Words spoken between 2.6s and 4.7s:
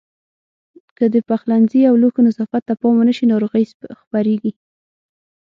ته پام ونه شي ناروغۍ خپرېږي.